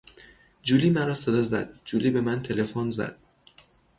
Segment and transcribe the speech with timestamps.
[0.63, 3.17] جولی مرا صدا زد، جولی به من تلفن زد.